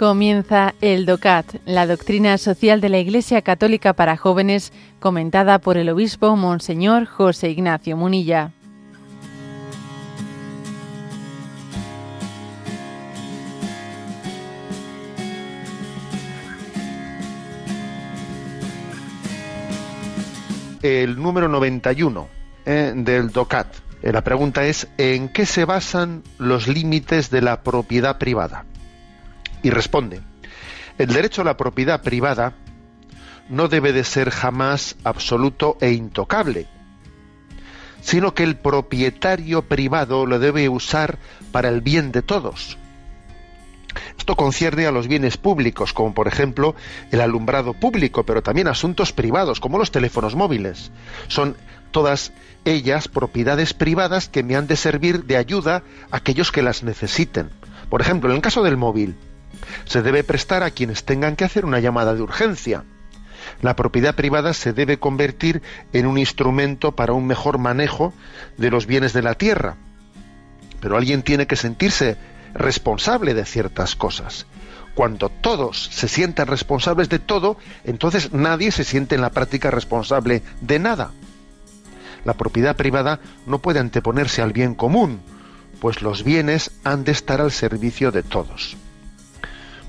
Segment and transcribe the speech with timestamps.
[0.00, 5.90] Comienza el DOCAT, la doctrina social de la Iglesia Católica para jóvenes, comentada por el
[5.90, 8.50] obispo Monseñor José Ignacio Munilla.
[20.80, 22.26] El número 91
[22.64, 23.66] eh, del DOCAT.
[24.02, 28.64] Eh, la pregunta es, ¿en qué se basan los límites de la propiedad privada?
[29.62, 30.20] Y responde,
[30.98, 32.54] el derecho a la propiedad privada
[33.48, 36.66] no debe de ser jamás absoluto e intocable,
[38.00, 41.18] sino que el propietario privado lo debe usar
[41.52, 42.78] para el bien de todos.
[44.16, 46.74] Esto concierne a los bienes públicos, como por ejemplo
[47.10, 50.92] el alumbrado público, pero también asuntos privados, como los teléfonos móviles.
[51.26, 51.56] Son
[51.90, 52.32] todas
[52.64, 57.50] ellas propiedades privadas que me han de servir de ayuda a aquellos que las necesiten.
[57.88, 59.16] Por ejemplo, en el caso del móvil,
[59.84, 62.84] se debe prestar a quienes tengan que hacer una llamada de urgencia.
[63.62, 65.62] La propiedad privada se debe convertir
[65.92, 68.12] en un instrumento para un mejor manejo
[68.56, 69.76] de los bienes de la tierra.
[70.80, 72.16] Pero alguien tiene que sentirse
[72.54, 74.46] responsable de ciertas cosas.
[74.94, 80.42] Cuando todos se sientan responsables de todo, entonces nadie se siente en la práctica responsable
[80.60, 81.12] de nada.
[82.24, 85.20] La propiedad privada no puede anteponerse al bien común,
[85.80, 88.76] pues los bienes han de estar al servicio de todos.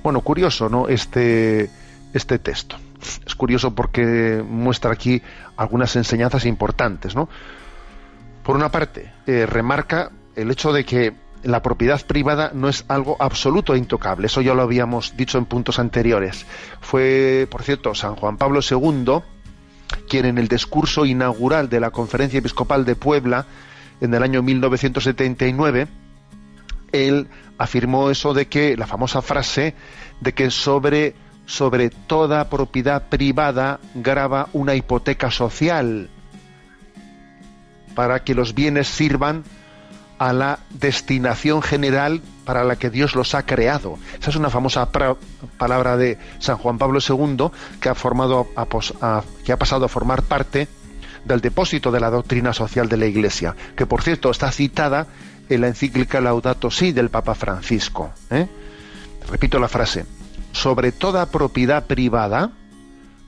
[0.04, 0.88] Bueno, curioso, ¿no?
[0.88, 1.70] Este,
[2.14, 2.78] este texto.
[3.26, 5.22] Es curioso porque muestra aquí
[5.58, 7.30] algunas enseñanzas importantes, ¿no?
[8.44, 13.18] Por una parte, eh, remarca el hecho de que la propiedad privada no es algo
[13.20, 14.28] absoluto e intocable.
[14.28, 16.46] Eso ya lo habíamos dicho en puntos anteriores.
[16.80, 19.22] Fue, por cierto, San Juan Pablo II
[20.08, 23.46] quien en el discurso inaugural de la Conferencia Episcopal de Puebla
[24.00, 25.88] en el año 1979
[26.92, 29.76] él afirmó eso de que, la famosa frase,
[30.20, 31.16] de que sobre,
[31.46, 36.10] sobre toda propiedad privada graba una hipoteca social
[37.96, 39.44] para que los bienes sirvan
[40.18, 43.98] a la destinación general para la que Dios los ha creado.
[44.20, 44.90] Esa es una famosa
[45.58, 48.48] palabra de San Juan Pablo II que ha, formado
[49.44, 50.68] que ha pasado a formar parte
[51.26, 55.08] del depósito de la doctrina social de la Iglesia, que por cierto está citada
[55.52, 58.12] en la encíclica Laudato Si del Papa Francisco.
[58.30, 58.48] ¿eh?
[59.30, 60.06] Repito la frase.
[60.54, 62.52] Sobre toda propiedad privada,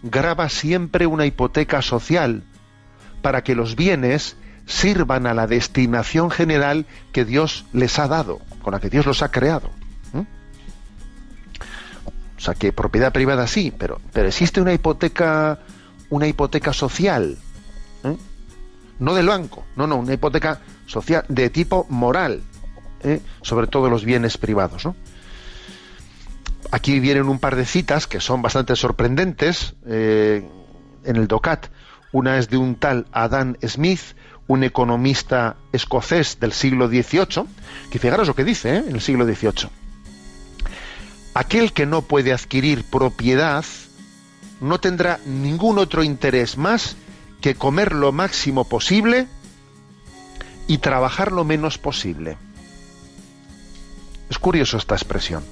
[0.01, 2.43] graba siempre una hipoteca social
[3.21, 8.73] para que los bienes sirvan a la destinación general que Dios les ha dado, con
[8.73, 9.69] la que Dios los ha creado.
[10.13, 10.25] ¿eh?
[12.37, 15.59] O sea que propiedad privada sí, pero, pero existe una hipoteca,
[16.09, 17.37] una hipoteca social,
[18.03, 18.17] ¿eh?
[18.99, 22.41] No del banco, no, no, una hipoteca social de tipo moral,
[23.03, 23.19] ¿eh?
[23.41, 24.87] sobre todo los bienes privados.
[26.71, 30.47] Aquí vienen un par de citas que son bastante sorprendentes eh,
[31.03, 31.67] en el DOCAT.
[32.11, 34.01] Una es de un tal Adam Smith,
[34.47, 37.45] un economista escocés del siglo XVIII,
[37.91, 38.83] que fijaros lo que dice ¿eh?
[38.87, 39.69] en el siglo XVIII.
[41.35, 43.65] Aquel que no puede adquirir propiedad
[44.61, 46.95] no tendrá ningún otro interés más
[47.43, 49.27] que comer lo máximo posible
[50.65, 52.37] y trabajar lo menos posible.
[54.29, 55.43] Es curioso esta expresión.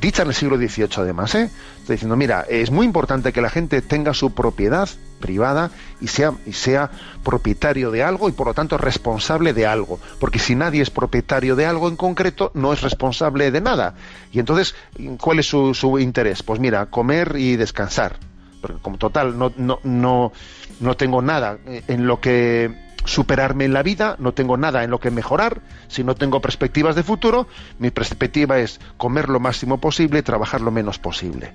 [0.00, 1.50] Dicha en el siglo XVIII además, ¿eh?
[1.80, 6.34] Está diciendo, mira, es muy importante que la gente tenga su propiedad privada y sea,
[6.46, 6.92] y sea
[7.24, 9.98] propietario de algo y por lo tanto responsable de algo.
[10.20, 13.94] Porque si nadie es propietario de algo en concreto, no es responsable de nada.
[14.30, 14.76] Y entonces,
[15.20, 16.44] ¿cuál es su, su interés?
[16.44, 18.27] Pues mira, comer y descansar.
[18.60, 20.32] Porque como total, no, no, no,
[20.80, 25.00] no tengo nada en lo que superarme en la vida, no tengo nada en lo
[25.00, 27.48] que mejorar, si no tengo perspectivas de futuro,
[27.78, 31.52] mi perspectiva es comer lo máximo posible, trabajar lo menos posible.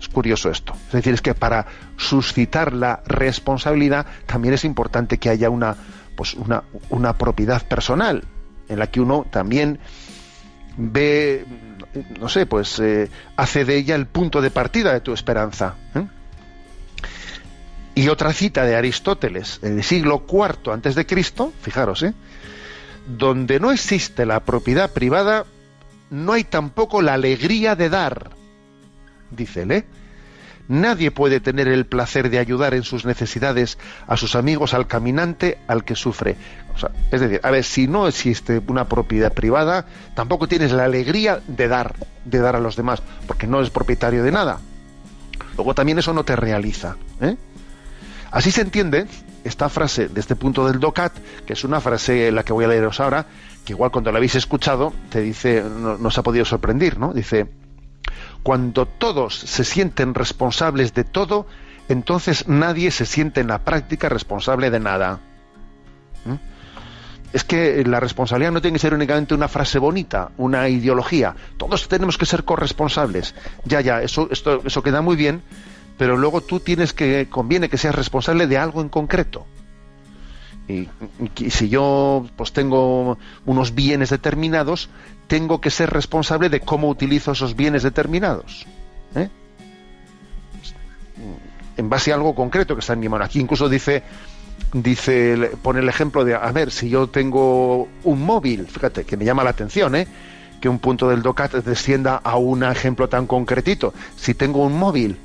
[0.00, 0.74] Es curioso esto.
[0.86, 5.76] Es decir, es que para suscitar la responsabilidad también es importante que haya una,
[6.16, 8.22] pues una, una propiedad personal
[8.68, 9.80] en la que uno también
[10.78, 11.44] ve,
[12.18, 15.74] no sé, pues eh, hace de ella el punto de partida de tu esperanza.
[15.94, 16.06] ¿eh?
[17.94, 22.14] Y otra cita de Aristóteles, en el siglo IV antes de Cristo, fijaros, ¿eh?
[23.06, 25.44] donde no existe la propiedad privada,
[26.10, 28.30] no hay tampoco la alegría de dar,
[29.30, 29.84] dice ¿eh?
[30.68, 35.58] Nadie puede tener el placer de ayudar en sus necesidades a sus amigos, al caminante,
[35.66, 36.36] al que sufre.
[37.10, 41.68] Es decir, a ver, si no existe una propiedad privada, tampoco tienes la alegría de
[41.68, 41.94] dar,
[42.24, 44.60] de dar a los demás, porque no eres propietario de nada.
[45.56, 46.96] Luego también eso no te realiza.
[47.20, 47.36] ¿eh?
[48.30, 49.06] Así se entiende
[49.44, 51.16] esta frase de este punto del DOCAT,
[51.46, 53.26] que es una frase la que voy a leeros ahora,
[53.64, 57.12] que igual cuando la habéis escuchado te dice, no, nos ha podido sorprender, ¿no?
[57.12, 57.48] Dice,
[58.42, 61.46] cuando todos se sienten responsables de todo,
[61.88, 65.20] entonces nadie se siente en la práctica responsable de nada.
[66.24, 66.34] ¿Mm?
[67.32, 71.34] Es que la responsabilidad no tiene que ser únicamente una frase bonita, una ideología.
[71.58, 73.34] Todos tenemos que ser corresponsables.
[73.64, 75.42] Ya, ya, eso, esto, eso queda muy bien,
[75.98, 79.44] pero luego tú tienes que, conviene que seas responsable de algo en concreto.
[80.68, 80.88] Y,
[81.50, 84.90] si yo pues tengo unos bienes determinados,
[85.26, 88.66] tengo que ser responsable de cómo utilizo esos bienes determinados.
[89.14, 89.28] ¿eh?
[91.76, 93.24] En base a algo concreto que está en mi mano.
[93.24, 94.02] Aquí incluso dice,
[94.72, 99.24] dice, pone el ejemplo de, a ver, si yo tengo un móvil, fíjate, que me
[99.24, 100.06] llama la atención, ¿eh?
[100.60, 103.94] que un punto del DOCAT descienda a un ejemplo tan concretito.
[104.16, 105.16] Si tengo un móvil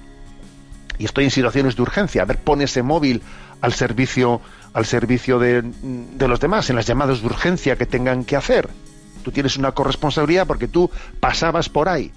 [0.97, 3.21] y estoy en situaciones de urgencia, a ver, pone ese móvil
[3.61, 4.41] al servicio,
[4.73, 5.63] al servicio de,
[6.19, 8.69] los demás, en las llamadas de urgencia que tengan que hacer.
[9.23, 12.11] Tú tienes una corresponsabilidad porque tú pasabas por ahí.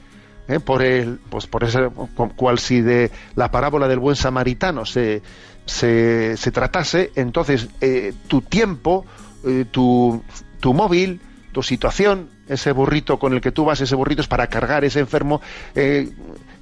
[0.49, 0.61] ¿Eh?
[0.61, 1.89] por el pues por ese
[2.37, 5.23] cual si de la parábola del buen samaritano se,
[5.65, 9.05] se, tratase entonces eh, tu tiempo
[9.45, 10.23] eh, tu,
[10.61, 11.21] tu móvil
[11.53, 15.01] tu situación ese burrito con el que tú vas, ese burrito es para cargar ese
[15.01, 15.41] enfermo
[15.75, 16.11] eh,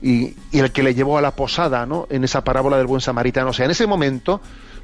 [0.02, 2.06] y, el que le llevó a la posada, ¿no?
[2.10, 3.50] En esa parábola del buen samaritano.
[3.50, 4.40] O sea, en ese momento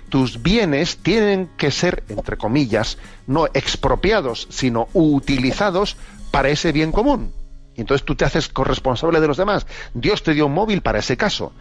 [0.08, 5.96] tus bienes tienen que ser, entre comillas, no expropiados, sino utilizados
[6.30, 7.32] para ese bien común.
[7.80, 9.66] Entonces tú te haces corresponsable de los demás.
[9.94, 11.52] Dios te dio un móvil para ese caso.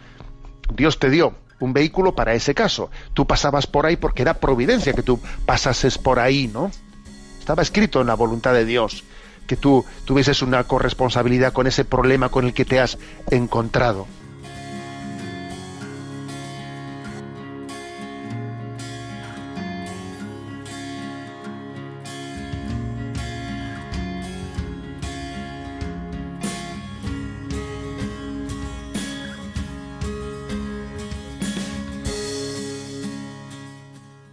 [0.74, 2.90] Dios te dio un vehículo para ese caso.
[3.14, 6.70] Tú pasabas por ahí porque era providencia que tú pasases por ahí, ¿no?
[7.38, 9.04] Estaba escrito en la voluntad de Dios
[9.46, 12.98] que tú tuvieses una corresponsabilidad con ese problema con el que te has
[13.30, 14.06] encontrado.